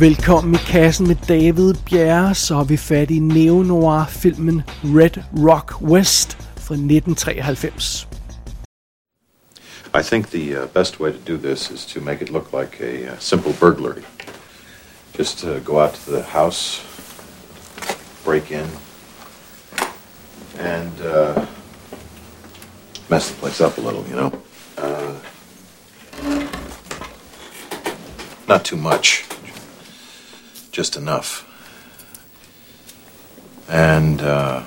[0.00, 6.36] Velkommen i kassen med David Bjerre, så har vi fat i neo-noir-filmen Red Rock West
[6.56, 8.06] fra 1993.
[9.94, 12.80] I think the uh, best way to do this is to make it look like
[12.80, 14.02] a uh, simple burglary.
[15.16, 16.80] Just uh, go out to the house,
[18.24, 18.66] break in,
[20.58, 21.44] and uh,
[23.10, 24.32] mess the place up a little, you know.
[24.76, 25.14] Uh,
[28.48, 29.24] not too much,
[30.70, 31.44] just enough.
[33.68, 34.64] And uh,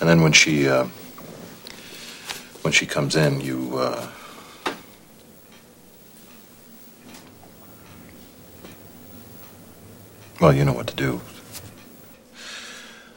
[0.00, 0.84] and then when she uh,
[2.62, 3.78] when she comes in, you.
[3.78, 4.08] Uh,
[10.40, 11.20] well, you know what to do.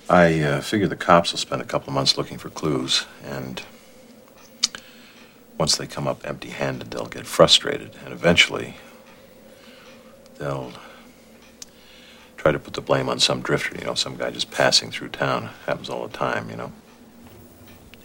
[0.10, 3.62] I uh, figure the cops will spend a couple of months looking for clues, and
[5.58, 8.76] once they come up empty handed, they'll get frustrated, and eventually
[10.40, 10.72] they'll
[12.38, 15.10] try to put the blame on some drifter, you know, some guy just passing through
[15.10, 15.50] town.
[15.66, 16.72] Happens all the time, you know.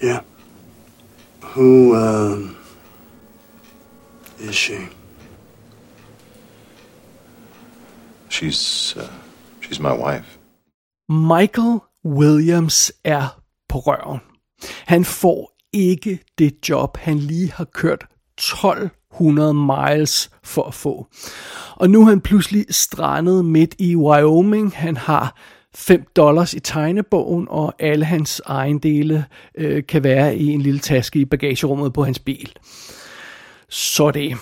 [0.00, 0.20] Yeah.
[1.40, 2.56] Who, um,
[4.38, 4.88] is she?
[8.28, 9.08] She's, uh,
[9.60, 10.38] she's my wife.
[11.08, 14.20] Michael Williams er på røven.
[14.86, 18.06] Han får ikke det job, han lige har kørt
[19.20, 21.06] 100 miles for at få.
[21.76, 24.72] Og nu er han pludselig strandet midt i Wyoming.
[24.76, 25.36] Han har
[25.74, 31.18] 5 dollars i tegnebogen, og alle hans ejendele øh, kan være i en lille taske
[31.18, 32.52] i bagagerummet på hans bil.
[33.68, 34.36] Så det.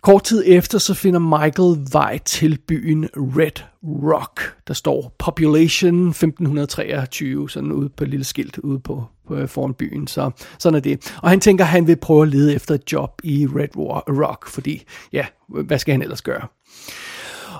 [0.00, 4.56] Kort tid efter så finder Michael vej til byen Red Rock.
[4.68, 9.74] Der står Population 1523, sådan ude på et lille skilt ude på, på øh, foran
[9.74, 10.06] byen.
[10.06, 11.12] Så sådan er det.
[11.22, 14.48] Og han tænker, at han vil prøve at lede efter et job i Red Rock,
[14.48, 16.46] fordi ja, hvad skal han ellers gøre?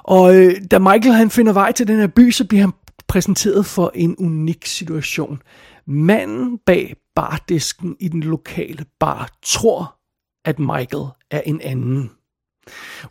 [0.02, 2.72] Og øh, da Michael han finder vej til den her by, så bliver han
[3.08, 5.42] præsenteret for en unik situation.
[5.86, 9.96] Manden bag bardisken i den lokale bar tror,
[10.44, 12.10] at Michael er en anden.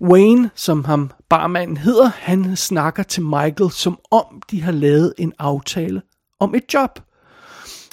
[0.01, 5.33] Wayne, som ham barmanden hedder, han snakker til Michael, som om de har lavet en
[5.39, 6.01] aftale
[6.39, 6.99] om et job.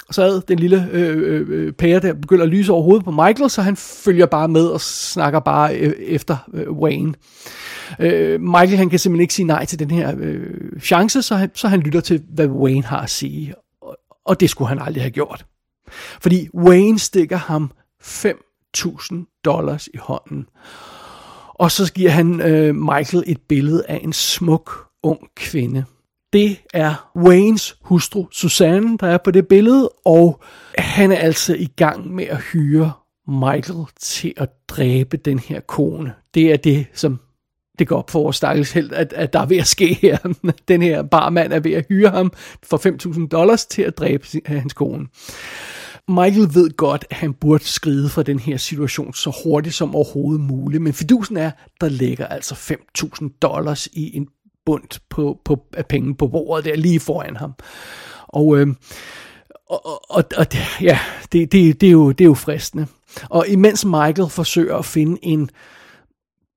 [0.08, 3.04] Og så er den lille øh, øh, øh, pære der begynder at lyse over hovedet
[3.04, 7.14] på Michael, så han følger bare med og snakker bare øh, efter øh, Wayne.
[7.98, 11.50] Øh, Michael han kan simpelthen ikke sige nej til den her øh, chance, så han,
[11.54, 13.54] så han lytter til, hvad Wayne har at sige.
[13.82, 15.46] Og, og det skulle han aldrig have gjort.
[16.20, 17.70] Fordi Wayne stikker ham
[18.02, 20.46] 5.000 dollars i hånden.
[21.58, 25.84] Og så giver han øh, Michael et billede af en smuk, ung kvinde.
[26.32, 30.40] Det er Waynes hustru Susanne, der er på det billede, og
[30.78, 32.92] han er altså i gang med at hyre
[33.28, 36.14] Michael til at dræbe den her kone.
[36.34, 37.20] Det er det, som
[37.78, 40.18] det går op for vores stakkels held, at, at der er ved at ske her.
[40.68, 42.32] Den her barmand er ved at hyre ham
[42.62, 45.06] for 5.000 dollars til at dræbe hans kone.
[46.08, 50.40] Michael ved godt, at han burde skride fra den her situation så hurtigt som overhovedet
[50.40, 54.28] muligt, men fidusen er, der ligger altså 5.000 dollars i en
[54.66, 57.54] bund på, på, af penge på bordet der lige foran ham.
[58.28, 58.66] Og, øh,
[59.70, 60.46] og, og, og
[60.80, 60.98] ja,
[61.32, 62.86] det, det, det, er jo, det er jo fristende.
[63.30, 65.50] Og imens Michael forsøger at finde en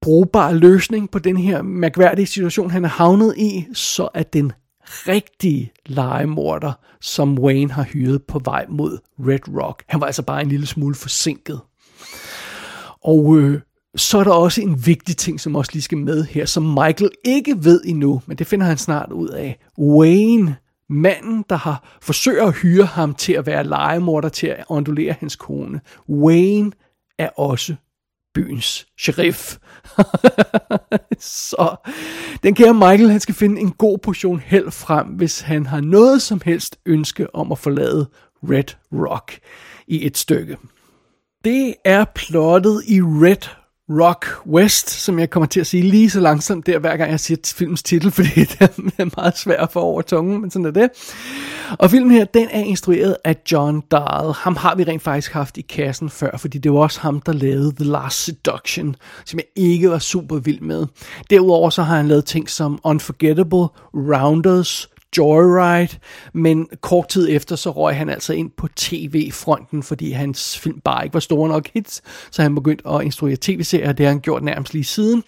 [0.01, 4.51] brugbar løsning på den her mærkværdige situation, han er havnet i, så er den
[4.91, 9.83] rigtige legemorder, som Wayne har hyret på vej mod Red Rock.
[9.87, 11.59] Han var altså bare en lille smule forsinket.
[13.03, 13.61] Og øh,
[13.95, 17.11] så er der også en vigtig ting, som også lige skal med her, som Michael
[17.25, 19.59] ikke ved endnu, men det finder han snart ud af.
[19.79, 20.55] Wayne,
[20.89, 25.35] manden, der har forsøgt at hyre ham til at være legemorder til at ondulere hans
[25.35, 25.81] kone.
[26.09, 26.71] Wayne
[27.17, 27.75] er også
[28.33, 29.57] byens sheriff.
[31.19, 31.75] så
[32.43, 36.21] den kære Michael, han skal finde en god portion held frem, hvis han har noget
[36.21, 38.09] som helst ønske om at forlade
[38.43, 39.39] Red Rock
[39.87, 40.57] i et stykke.
[41.43, 46.19] Det er plottet i Red Rock West, som jeg kommer til at sige lige så
[46.19, 50.01] langsomt der, hver gang jeg siger filmens titel, fordi det er meget svært for over
[50.01, 50.89] tungen, men sådan er det.
[51.79, 54.33] Og filmen her, den er instrueret af John Dahl.
[54.33, 57.33] Ham har vi rent faktisk haft i kassen før, fordi det var også ham, der
[57.33, 58.95] lavede The Last Seduction,
[59.25, 60.85] som jeg ikke var super vild med.
[61.29, 65.97] Derudover så har han lavet ting som Unforgettable, Rounders, Joyride,
[66.33, 71.03] men kort tid efter så røg han altså ind på tv-fronten, fordi hans film bare
[71.03, 74.43] ikke var store nok hits, så han begyndte at instruere tv-serier, det har han gjort
[74.43, 75.23] nærmest lige siden.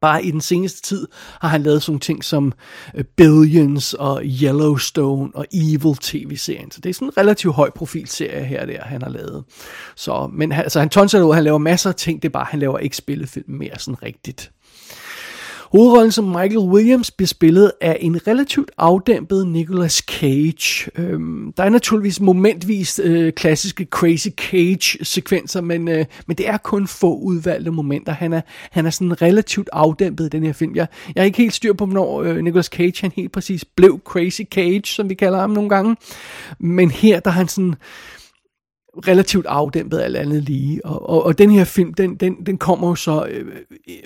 [0.00, 1.08] Bare i den seneste tid
[1.40, 2.52] har han lavet sådan ting som
[2.94, 6.70] øh, Billions og Yellowstone og Evil tv-serien.
[6.70, 9.44] Så det er sådan en relativt høj profilserie her der, han har lavet.
[9.96, 12.60] Så, men altså, han tonser ud, han laver masser af ting, det er bare, han
[12.60, 14.50] laver ikke spillefilm mere sådan rigtigt.
[15.72, 20.90] Hovedrollen som Michael Williams bliver spillet af en relativt afdæmpet Nicolas Cage.
[20.96, 26.86] Øhm, der er naturligvis momentvis øh, klassiske Crazy Cage-sekvenser, men, øh, men det er kun
[26.86, 28.12] få udvalgte momenter.
[28.12, 28.40] Han er,
[28.70, 30.76] han er sådan relativt afdæmpet i den her film.
[30.76, 34.00] Jeg, jeg er ikke helt styr på, hvornår øh, Nicolas Cage han helt præcis blev
[34.04, 35.96] Crazy Cage, som vi kalder ham nogle gange.
[36.58, 37.74] Men her der er han sådan
[38.98, 40.86] relativt afdæmpet alt andet lige.
[40.86, 43.46] Og, og, og den her film, den, den, den kommer jo så øh,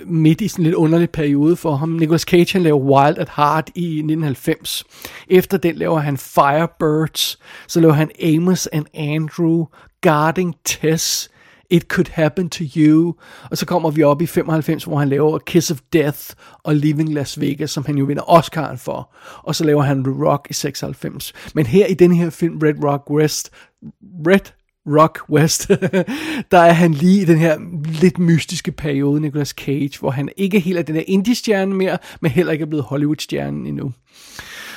[0.07, 1.89] midt i sådan en lidt underlig periode for ham.
[1.89, 4.85] Nicolas Cage, han laver Wild at Heart i 1990.
[5.29, 7.39] Efter den laver han Firebirds.
[7.69, 9.65] Så laver han Amos and Andrew,
[10.03, 11.31] Guarding Tess,
[11.71, 13.15] It Could Happen to You.
[13.51, 16.21] Og så kommer vi op i 95, hvor han laver Kiss of Death
[16.63, 19.15] og Leaving Las Vegas, som han jo vinder Oscar'en for.
[19.43, 21.33] Og så laver han The Rock i 96.
[21.55, 23.51] Men her i den her film, Red Rock West,
[24.27, 24.53] Red
[24.87, 25.69] Rock West,
[26.53, 27.59] der er han lige i den her
[28.01, 32.31] lidt mystiske periode, Nicolas Cage, hvor han ikke helt er den der indie-stjerne mere, men
[32.31, 33.93] heller ikke er blevet Hollywood-stjernen endnu.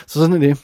[0.07, 0.57] Så sådan er det.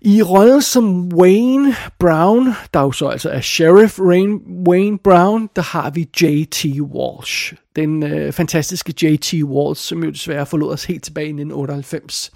[0.00, 5.62] I rollen som Wayne Brown, der jo så altså er Sheriff Rain, Wayne Brown, der
[5.62, 6.64] har vi J.T.
[6.80, 7.54] Walsh.
[7.76, 9.34] Den øh, fantastiske J.T.
[9.44, 12.30] Walsh, som jo desværre forlod os helt tilbage i 1998.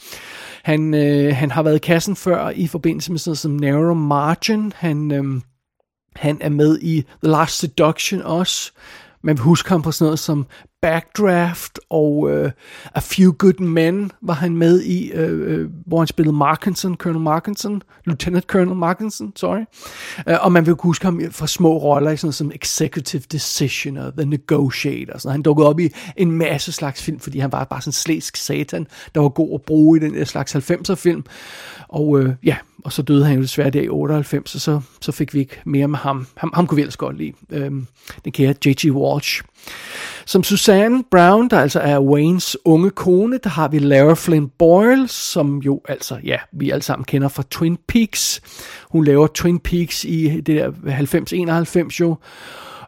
[0.64, 3.94] Han, øh, han har været i kassen før i forbindelse med sådan noget som Narrow
[3.94, 4.72] Margin.
[4.76, 5.12] Han...
[5.12, 5.40] Øh,
[6.20, 8.72] han er med i The Last Seduction også.
[9.22, 10.46] Man vil huske ham på sådan noget som
[10.82, 12.50] Backdraft og uh,
[12.94, 17.22] A Few Good Men var han med i, uh, uh, hvor han spillede Markinson, Colonel
[17.22, 19.64] Markinson, Lieutenant Colonel Markinson, sorry.
[20.26, 24.10] Uh, og man vil huske ham fra små roller i sådan noget som Executive Decisioner,
[24.10, 25.18] The Negotiator.
[25.18, 25.32] Sådan.
[25.32, 28.36] Han dukkede op i en masse slags film, fordi han var bare sådan en slæsk
[28.36, 31.24] satan, der var god at bruge i den der slags 90'er film.
[31.88, 35.12] Og uh, ja, og så døde han jo desværre der i 98, og så, så
[35.12, 36.26] fik vi ikke mere med ham.
[36.36, 37.32] Ham, ham kunne vi ellers godt lide.
[37.50, 37.86] Øhm,
[38.24, 38.90] den kære J.G.
[38.90, 39.42] Walsh.
[40.30, 45.08] Som Susanne Brown, der altså er Waynes unge kone, der har vi Lara Flynn Boyle,
[45.08, 48.42] som jo altså, ja, vi alle sammen kender fra Twin Peaks.
[48.90, 50.70] Hun laver Twin Peaks i det der
[51.90, 52.16] 90-91 jo.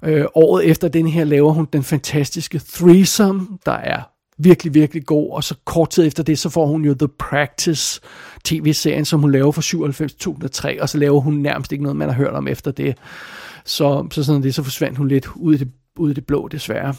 [0.05, 4.01] Øh, året efter den her laver hun den fantastiske Threesome, der er
[4.39, 8.01] virkelig, virkelig god, og så kort tid efter det, så får hun jo The Practice,
[8.45, 12.17] tv-serien, som hun laver fra 97-2003, og så laver hun nærmest ikke noget, man har
[12.17, 12.97] hørt om efter det.
[13.65, 16.49] Så, så sådan det, så forsvandt hun lidt ud i det, ud i det blå,
[16.49, 16.95] desværre.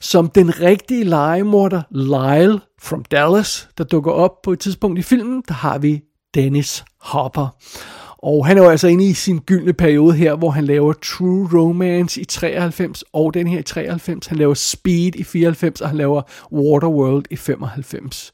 [0.00, 5.42] Som den rigtige legemorder Lyle from Dallas, der dukker op på et tidspunkt i filmen,
[5.48, 6.00] der har vi
[6.34, 7.56] Dennis Hopper.
[8.18, 11.48] Og han er jo altså inde i sin gyldne periode her, hvor han laver True
[11.52, 14.26] Romance i 93, og den her i 93.
[14.26, 16.22] Han laver Speed i 94, og han laver
[16.52, 18.32] Waterworld i 95.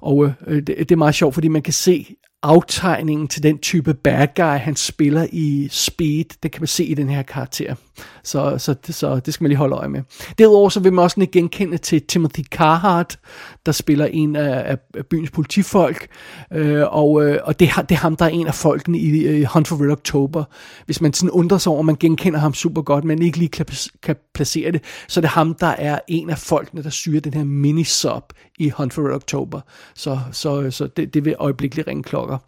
[0.00, 3.58] Og øh, øh, det, det er meget sjovt, fordi man kan se aftegningen til den
[3.58, 7.74] type bad guy, han spiller i Speed, det kan man se i den her karakter.
[8.22, 10.02] Så, så, så det skal man lige holde øje med.
[10.38, 13.18] Derudover så vil man også genkende til Timothy Carhart,
[13.66, 16.06] der spiller en af, af byens politifolk,
[16.52, 19.46] øh, og, øh, og det, det er ham, der er en af folkene i øh,
[19.52, 20.44] Hunt for Red October.
[20.86, 23.48] Hvis man sådan undrer sig over, at man genkender ham super godt, men ikke lige
[23.48, 23.66] kan,
[24.02, 27.34] kan placere det, så er det ham, der er en af folkene, der syrer den
[27.34, 29.60] her mini-sub i Hunt for Red October.
[29.94, 32.38] Så, så, så det, det vil øjeblikkeligt ringe klokker.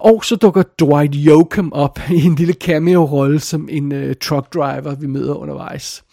[0.00, 4.94] Og så dukker Dwight Yoakam op i en lille cameo-rolle som en øh, truck driver,
[4.94, 6.04] vi møder undervejs.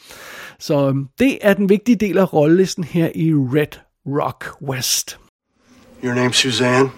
[0.59, 5.19] Så øhm, det er den vigtige del af rollelisten her i Red Rock West.
[6.03, 6.89] Your name Suzanne?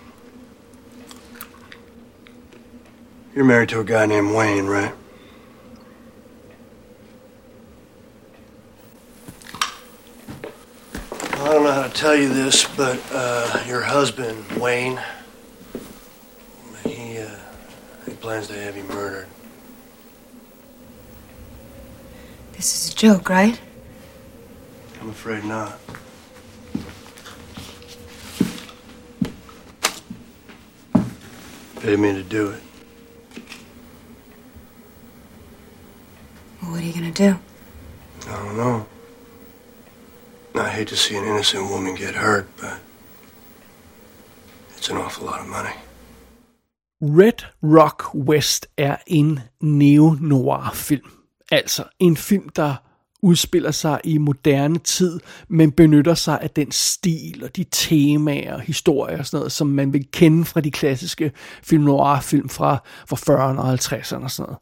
[3.36, 4.92] You're married to a guy named Wayne, right?
[11.34, 15.00] I don't know how to tell you this, but uh, your husband, Wayne,
[16.92, 19.28] Uh, plans to have you murdered.
[22.52, 23.60] This is a joke, right?
[25.00, 25.80] I'm afraid not.
[31.80, 32.62] Paid me to do it.
[36.62, 37.40] Well, what are you gonna do?
[38.28, 38.86] I don't know.
[40.56, 42.80] I hate to see an innocent woman get hurt, but
[44.76, 45.74] it's an awful lot of money.
[47.02, 51.10] Red Rock West er en neo-noir film.
[51.52, 52.76] Altså en film, der
[53.24, 58.62] udspiller sig i moderne tid, men benytter sig af den stil og de temaer og
[58.62, 61.32] historier og sådan noget, som man vil kende fra de klassiske
[61.64, 62.78] film noir film fra,
[63.08, 64.58] fra 40'erne og 50'erne og sådan noget.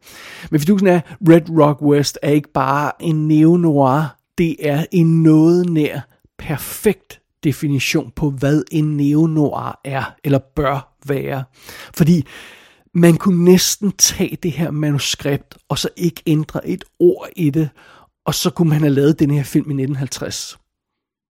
[0.52, 5.70] Men fidusen er, Red Rock West er ikke bare en neo-noir, det er en noget
[5.70, 6.00] nær
[6.38, 11.44] perfekt definition på, hvad en neo-noir er, eller bør være.
[11.96, 12.26] Fordi
[12.94, 17.70] man kunne næsten tage det her manuskript, og så ikke ændre et ord i det,
[18.26, 20.58] og så kunne man have lavet den her film i 1950.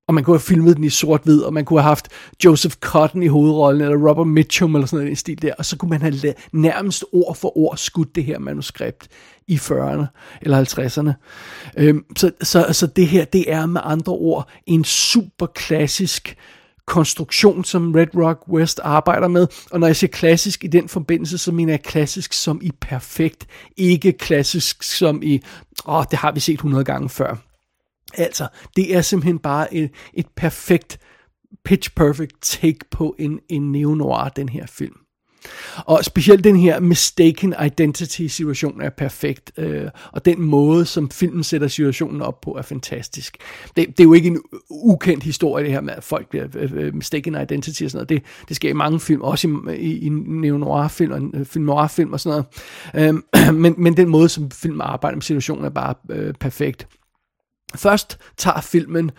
[0.07, 2.07] Og man kunne have filmet den i sort-hvid, og man kunne have haft
[2.45, 5.53] Joseph Cotton i hovedrollen, eller Robert Mitchum, eller sådan noget i stil der.
[5.57, 9.07] Og så kunne man have la- nærmest ord for ord skudt det her manuskript
[9.47, 10.05] i 40'erne
[10.41, 11.11] eller 50'erne.
[11.77, 16.37] Øhm, så, så, så det her, det er med andre ord en super klassisk
[16.89, 19.47] konstruktion, som Red Rock West arbejder med.
[19.71, 23.47] Og når jeg siger klassisk i den forbindelse, så mener jeg klassisk som i perfekt,
[23.77, 25.41] ikke klassisk som i,
[25.85, 27.35] åh, det har vi set 100 gange før.
[28.13, 30.99] Altså, det er simpelthen bare et, et perfekt,
[31.65, 34.95] pitch perfect take på en, en neo-noir, den her film.
[35.85, 41.43] Og specielt den her mistaken identity situation er perfekt, øh, og den måde, som filmen
[41.43, 43.37] sætter situationen op på, er fantastisk.
[43.75, 46.63] Det, det er jo ikke en ukendt historie, det her med, at folk bliver øh,
[46.63, 48.09] øh, øh mistaken identity og sådan noget.
[48.09, 52.13] Det, det sker i mange film, også i, i, i neo-noir-film og øh, film noir-film
[52.13, 52.43] og sådan
[52.93, 53.23] noget.
[53.35, 56.87] Øh, men, men den måde, som filmen arbejder med situationen, er bare øh, perfekt.
[57.75, 59.11] Først tager filmen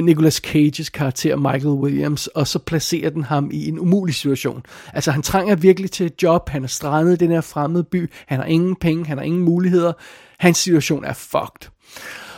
[0.00, 4.62] Nicolas Cages karakter Michael Williams, og så placerer den ham i en umulig situation.
[4.92, 8.10] Altså han trænger virkelig til et job, han er strandet i den her fremmede by,
[8.26, 9.92] han har ingen penge, han har ingen muligheder,
[10.38, 11.70] hans situation er fucked.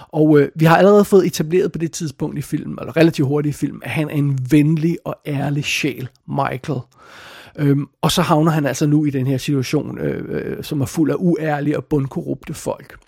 [0.08, 3.56] Og øh, vi har allerede fået etableret på det tidspunkt i filmen, eller relativt hurtigt
[3.56, 6.80] i filmen, at han er en venlig og ærlig sjæl, Michael.
[7.58, 10.86] Øhm, og så havner han altså nu i den her situation, øh, øh, som er
[10.86, 12.98] fuld af uærlige og bundkorrupte folk.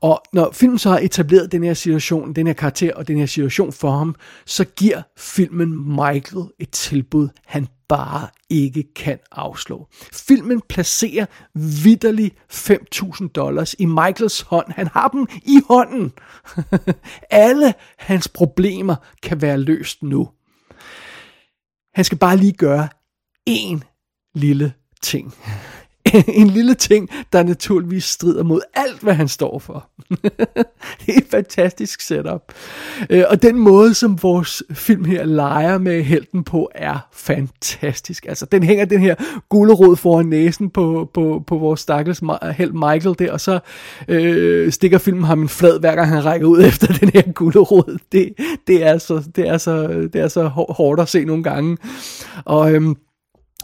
[0.00, 3.26] Og når filmen så har etableret den her situation, den her karakter og den her
[3.26, 4.14] situation for ham,
[4.46, 9.88] så giver filmen Michael et tilbud, han bare ikke kan afslå.
[10.12, 14.72] Filmen placerer vidderlig 5.000 dollars i Michaels hånd.
[14.72, 16.12] Han har dem i hånden.
[17.30, 20.28] Alle hans problemer kan være løst nu.
[21.94, 22.88] Han skal bare lige gøre
[23.50, 23.80] én
[24.34, 24.72] lille
[25.02, 25.34] ting.
[26.28, 29.88] en lille ting, der naturligvis strider mod alt, hvad han står for.
[31.00, 32.42] det er et fantastisk setup.
[33.10, 38.26] Øh, og den måde, som vores film her leger med helten på, er fantastisk.
[38.28, 39.14] Altså, den hænger den her
[39.48, 42.22] gulerod foran næsen på, på, på vores stakkels
[42.52, 43.58] held Michael der, og så
[44.08, 47.98] øh, stikker filmen ham en flad, hver gang han rækker ud efter den her gulerod.
[48.12, 48.32] Det,
[48.66, 51.76] det, er så, det, er så, det er så hårdt at se nogle gange.
[52.44, 52.96] Og øhm,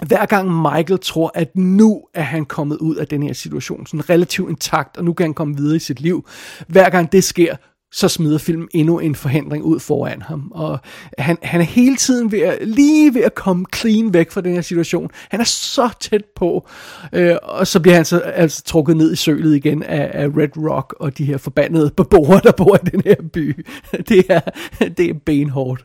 [0.02, 4.10] hver gang Michael tror, at nu er han kommet ud af den her situation, sådan
[4.10, 6.28] relativt intakt, og nu kan han komme videre i sit liv,
[6.68, 7.56] hver gang det sker,
[7.94, 10.52] så smider filmen endnu en forhindring ud foran ham.
[10.54, 10.78] Og
[11.18, 14.54] han, han er hele tiden ved at, lige ved at komme clean væk fra den
[14.54, 15.10] her situation.
[15.30, 16.68] Han er så tæt på,
[17.12, 20.70] øh, og så bliver han så altså trukket ned i sølet igen af, af Red
[20.70, 23.66] Rock og de her forbandede beboere, der bor i den her by.
[24.08, 24.40] Det er,
[24.88, 25.84] det er benhårdt.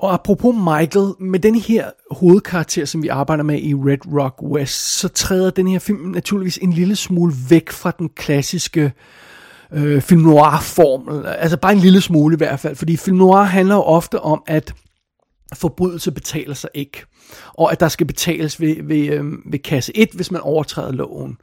[0.00, 4.98] Og apropos Michael, med den her hovedkarakter, som vi arbejder med i Red Rock West,
[4.98, 8.92] så træder den her film naturligvis en lille smule væk fra den klassiske
[9.72, 11.26] øh, film noir-formel.
[11.26, 14.42] Altså bare en lille smule i hvert fald, fordi film noir handler jo ofte om,
[14.46, 14.74] at
[15.54, 17.04] forbrydelse betaler sig ikke,
[17.54, 21.38] og at der skal betales ved, ved, øh, ved kasse 1, hvis man overtræder loven.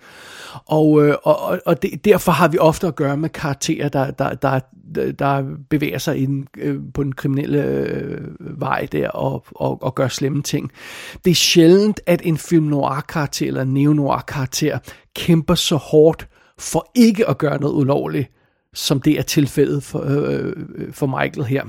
[0.65, 4.33] Og, øh, og, og det, derfor har vi ofte at gøre med karakterer, der, der,
[4.33, 4.59] der,
[5.11, 10.07] der bevæger sig ind, øh, på den kriminelle øh, vej der og, og, og gør
[10.07, 10.71] slemme ting.
[11.25, 14.79] Det er sjældent, at en film noir-karakter eller neo-noir-karakter
[15.15, 16.27] kæmper så hårdt
[16.59, 18.31] for ikke at gøre noget ulovligt,
[18.73, 21.63] som det er tilfældet for, øh, øh for Michael her.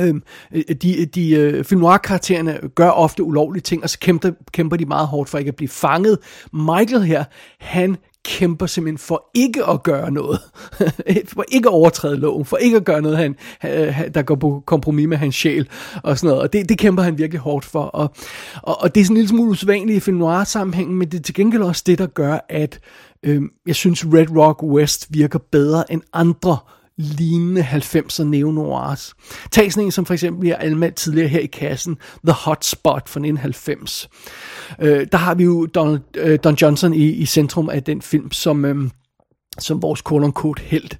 [0.00, 4.76] Øhm, øh, de de øh, film noir-karaktererne gør ofte ulovlige ting, og så kæmper, kæmper
[4.76, 6.18] de meget hårdt for ikke at blive fanget.
[6.52, 7.24] Michael her,
[7.60, 10.40] han kæmper simpelthen for ikke at gøre noget.
[11.34, 14.62] for ikke at overtræde loven, for ikke at gøre noget, øh, han, der går på
[14.66, 15.68] kompromis med hans sjæl
[16.02, 16.42] og sådan noget.
[16.42, 17.82] Og det, det kæmper han virkelig hårdt for.
[17.82, 18.14] Og,
[18.62, 21.18] og, og det er sådan en lille smule usædvanligt i film noir sammenhæng, men det
[21.18, 22.80] er til gengæld også det, der gør, at
[23.22, 26.56] øh, jeg synes Red Rock West virker bedre end andre
[27.00, 29.14] lignende 90'er neo-noirs.
[29.50, 33.08] Tag sådan en, som for eksempel jeg anmeldt tidligere her i kassen, The Hot Spot
[33.08, 34.08] fra 1990.
[34.80, 38.32] Øh, der har vi jo Donald, øh, Don Johnson i, i centrum af den film,
[38.32, 38.64] som...
[38.64, 38.90] Øh,
[39.58, 40.90] som vores quote held.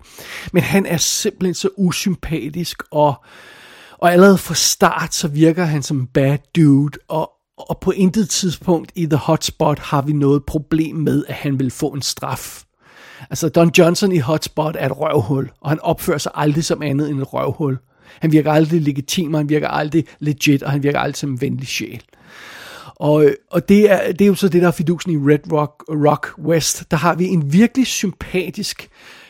[0.53, 3.15] Men han er simpelthen så usympatisk, og,
[3.99, 8.93] og allerede fra start, så virker han som bad dude, og, og på intet tidspunkt
[8.95, 12.65] i The Hotspot har vi noget problem med, at han vil få en straf.
[13.31, 17.11] Altså, Don Johnson i Hotspot er et røvhul, og han opfører sig aldrig som andet
[17.11, 17.79] end et røvhul.
[18.21, 21.69] Han virker aldrig legitim, han virker aldrig legit, og han virker aldrig som en venlig
[21.69, 22.03] sjæl.
[23.01, 25.85] Og, og det, er, det er jo så det, der er fidusen i Red Rock,
[25.89, 26.91] Rock West.
[26.91, 28.89] Der har vi en virkelig sympatisk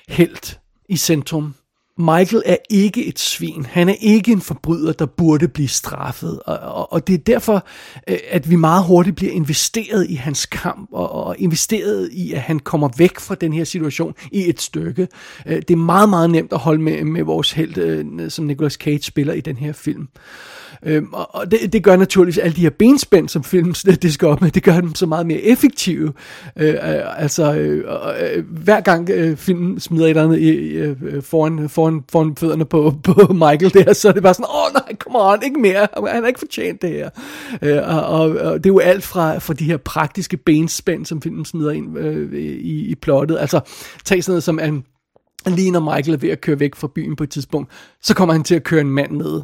[0.09, 1.55] helt i centrum.
[2.01, 3.67] Michael er ikke et svin.
[3.71, 6.41] Han er ikke en forbryder, der burde blive straffet.
[6.47, 7.67] Og, og, og det er derfor,
[8.09, 12.41] øh, at vi meget hurtigt bliver investeret i hans kamp, og, og investeret i, at
[12.41, 15.09] han kommer væk fra den her situation i et stykke.
[15.47, 18.73] Øh, det er meget, meget nemt at holde med, med vores held, øh, som Nicolas
[18.73, 20.09] Cage spiller i den her film.
[20.83, 24.41] Øhm, og det, det gør naturligvis alle de her benspænd, som filmen det, skal op
[24.41, 26.13] med, det gør dem så meget mere effektive.
[26.57, 27.53] Altså,
[28.49, 33.75] hver gang filmen smider et eller andet i, foran, foran, foran fødderne på, på Michael
[33.75, 36.27] der, så er det bare sådan, åh oh, nej, come on, ikke mere, han har
[36.27, 37.11] ikke fortjent det her.
[37.63, 41.23] Øh, og, og, og det er jo alt fra, fra de her praktiske benspænd, som
[41.23, 43.39] filmen smider ind øh, i, i plottet.
[43.39, 43.61] Altså,
[44.05, 44.73] tag sådan noget som at
[45.47, 47.71] lige når Michael er ved at køre væk fra byen på et tidspunkt,
[48.03, 49.43] så kommer han til at køre en mand ned.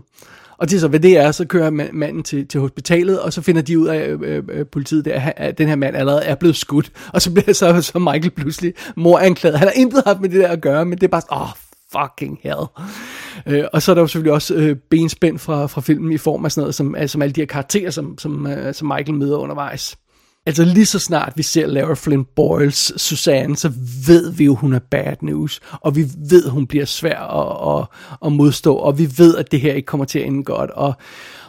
[0.59, 3.43] Og det er så, hvad det er, så kører manden til, til hospitalet, og så
[3.43, 6.57] finder de ud af øh, øh, politiet, der, at den her mand allerede er blevet
[6.57, 6.93] skudt.
[7.13, 9.59] Og så bliver så, så Michael pludselig moranklaget.
[9.59, 11.49] Han har intet haft med det der at gøre, men det er bare åh, oh,
[11.93, 12.67] fucking hell.
[13.47, 16.45] Øh, og så er der jo selvfølgelig også øh, benspænd fra, fra filmen i form
[16.45, 19.15] af sådan noget, som, altså, som alle de her karakterer, som, som, øh, som Michael
[19.15, 19.97] møder undervejs.
[20.47, 23.73] Altså lige så snart vi ser Lara Flynn Boyles Susanne, så
[24.07, 25.61] ved vi jo, hun er bad news.
[25.71, 27.87] Og vi ved, hun bliver svær at, at,
[28.27, 28.77] at modstå.
[28.77, 30.71] Og vi ved, at det her ikke kommer til at ende godt.
[30.71, 30.95] Og,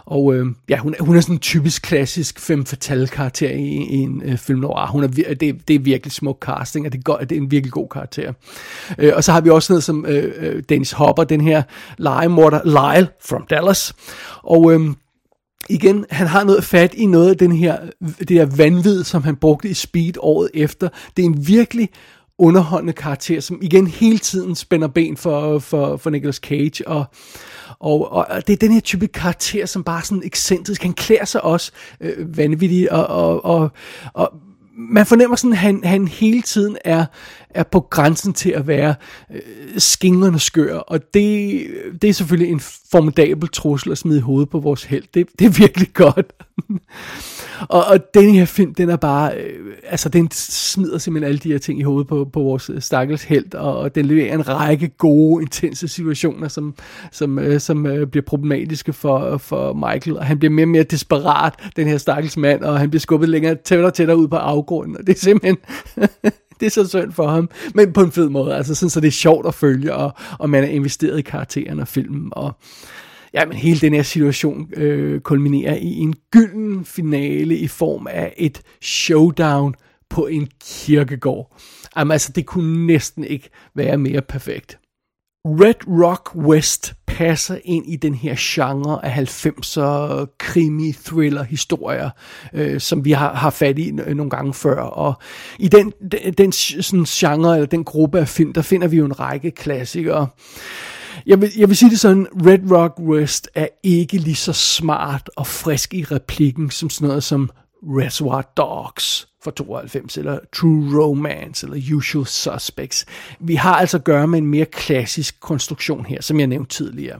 [0.07, 3.95] og øh, ja, hun, hun er sådan en typisk klassisk fem fatale karakter i, i
[3.95, 4.87] en øh, film noir.
[4.91, 7.51] Hun er, det, det er virkelig smuk casting, og det er, godt, det er en
[7.51, 8.33] virkelig god karakter.
[8.97, 11.63] Øh, og så har vi også noget som øh, øh Dennis Hopper, den her
[11.97, 13.93] legemorder Lyle from Dallas.
[14.43, 14.73] Og...
[14.73, 14.79] Øh,
[15.69, 17.77] igen, han har noget fat i noget af den her,
[18.19, 20.89] det her vanvid, som han brugte i Speed året efter.
[21.17, 21.89] Det er en virkelig
[22.37, 27.05] underholdende karakter, som igen hele tiden spænder ben for, for, for Nicolas Cage, og,
[27.79, 31.43] og, og det er den her type karakter, som bare sådan ekscentrisk, han klæder sig
[31.43, 33.71] også øh, vanvittigt, og, og, og,
[34.13, 34.33] og
[34.77, 37.05] man fornemmer sådan, at han, han hele tiden er,
[37.57, 38.95] er på grænsen til at være
[39.33, 39.41] øh,
[39.77, 41.61] skingrende skør, og det,
[42.01, 42.61] det er selvfølgelig en
[42.91, 45.03] formidabel trussel at smide i hovedet på vores held.
[45.13, 46.33] Det, det er virkelig godt.
[47.69, 51.51] og, og den her film, den er bare, øh, altså den smider simpelthen alle de
[51.51, 54.47] her ting i hovedet på, på vores øh, stakkels held, og, og den leverer en
[54.47, 56.75] række gode, intense situationer, som,
[57.11, 60.83] som, øh, som øh, bliver problematiske for, for Michael, og han bliver mere og mere
[60.83, 64.35] desperat, den her stakkels mand, og han bliver skubbet længere tættere og tættere ud på
[64.35, 65.57] afgrunden, og det er simpelthen...
[66.59, 69.07] det er så synd for ham, men på en fed måde, altså sådan, så det
[69.07, 72.53] er sjovt at følge, og, og man er investeret i karakteren og filmen, og
[73.33, 78.33] ja, men hele den her situation øh, kulminerer i en gylden finale i form af
[78.37, 79.75] et showdown
[80.09, 81.57] på en kirkegård.
[81.97, 84.79] Jamen altså, det kunne næsten ikke være mere perfekt.
[85.45, 92.09] Red Rock West passer ind i den her genre af 90'er krimi-thriller-historier,
[92.53, 94.81] øh, som vi har, har fat i øh, nogle gange før.
[94.81, 95.13] Og
[95.59, 99.05] i den, den, den sådan genre, eller den gruppe af film, der finder vi jo
[99.05, 100.27] en række klassikere.
[101.25, 105.29] Jeg vil, jeg vil sige det sådan, Red Rock West er ikke lige så smart
[105.35, 107.49] og frisk i replikken som sådan noget som
[107.83, 113.05] Reservoir Dogs fra 92, eller True Romance, eller Usual Suspects.
[113.39, 117.19] Vi har altså at gøre med en mere klassisk konstruktion her, som jeg nævnte tidligere.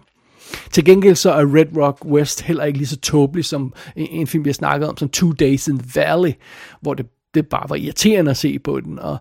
[0.72, 4.46] Til gengæld så er Red Rock West heller ikke lige så tåbelig som en, film,
[4.46, 6.34] vi har snakket om, som Two Days in the Valley,
[6.82, 9.18] hvor det, det bare var irriterende at se på den, og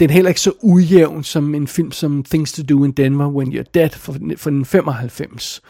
[0.00, 3.28] den er heller ikke så ujævn som en film som Things to Do in Denver
[3.28, 5.62] When You're Dead fra, fra den 95.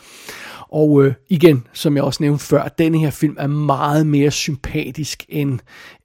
[0.72, 5.24] Og øh, igen, som jeg også nævnte før, denne her film er meget mere sympatisk
[5.28, 5.58] end,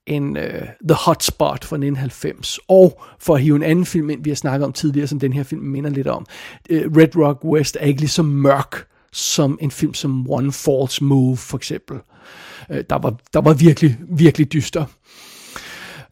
[0.06, 2.60] end øh, The Hotspot fra 1990.
[2.67, 5.34] Og for at hive en anden film ind, vi har snakket om tidligere, som den
[5.34, 6.26] her film minder lidt om,
[6.69, 11.04] øh, Red Rock West er ikke lige så mørk som en film som One False
[11.04, 11.97] Move for eksempel.
[12.71, 14.86] Øh, der, var, der var virkelig, virkelig dyster.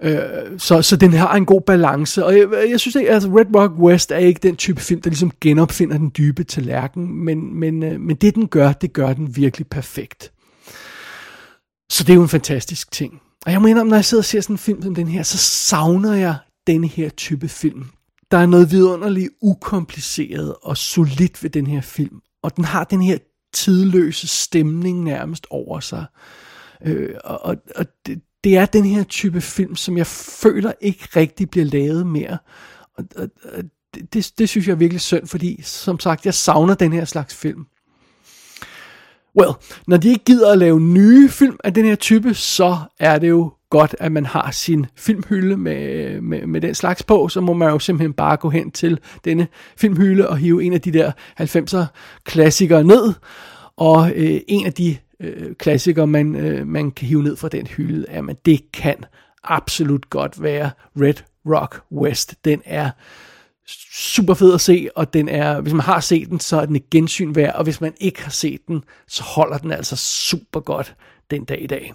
[0.04, 3.56] Øh, så, så den har en god balance, og jeg, jeg synes ikke, altså Red
[3.56, 7.84] Rock West er ikke den type film, der ligesom genopfinder den dybe tallerken, men, men,
[7.84, 10.32] øh, men det den gør, det gør den virkelig perfekt.
[11.92, 13.22] Så det er jo en fantastisk ting.
[13.46, 15.38] Og jeg mener, når jeg sidder og ser sådan en film som den her, så
[15.38, 16.36] savner jeg
[16.68, 17.86] den her type film.
[18.32, 23.02] Der er noget vidunderligt ukompliceret og solidt ved den her film, og den har den
[23.02, 23.18] her
[23.54, 26.06] tidløse stemning nærmest over sig.
[26.86, 31.08] Øh, og og, og det, det er den her type film, som jeg føler ikke
[31.16, 32.38] rigtig bliver lavet mere.
[32.98, 33.64] Og, og, og
[34.14, 37.36] det, det synes jeg er virkelig synd, fordi som sagt, jeg savner den her slags
[37.36, 37.66] film.
[39.40, 39.52] Well,
[39.88, 43.30] når de ikke gider at lave nye film af den her type, så er det
[43.30, 47.54] jo godt, at man har sin filmhylde med, med, med den slags på, så må
[47.54, 51.12] man jo simpelthen bare gå hen til denne filmhylde og hive en af de der
[51.40, 51.86] 90'er
[52.24, 53.14] klassikere ned,
[53.78, 57.68] og øh, en af de øh, klassikere, man, øh, man kan hive ned fra den
[57.68, 58.96] hylde, jamen det kan
[59.44, 62.36] absolut godt være Red Rock West.
[62.46, 62.90] Den er
[63.94, 66.76] super fed at se, og den er, hvis man har set den, så er den
[66.76, 70.60] et gensyn værd, og hvis man ikke har set den, så holder den altså super
[70.60, 70.96] godt
[71.32, 71.94] den dag i dag.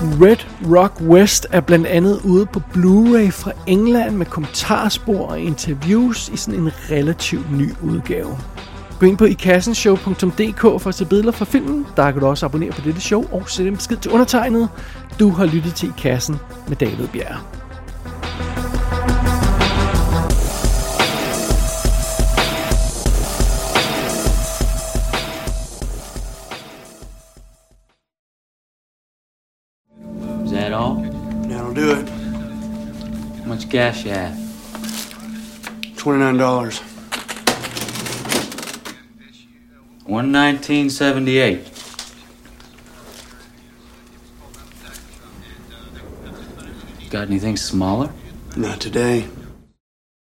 [0.00, 0.36] Red
[0.76, 6.36] Rock West er blandt andet ude på Blu-ray fra England med kommentarspor og interviews i
[6.36, 8.38] sådan en relativt ny udgave.
[9.00, 11.86] Gå ind på ikassenshow.dk for at se billeder fra filmen.
[11.96, 14.68] Der kan du også abonnere på dette show og sætte en besked til undertegnet.
[15.20, 16.36] Du har lyttet til I Kassen
[16.68, 17.57] med David Bjerg.
[33.70, 34.34] cash you have?
[35.96, 36.82] $29.
[40.04, 41.74] 11978.
[47.10, 48.10] Got anything smaller?
[48.56, 49.26] Not today.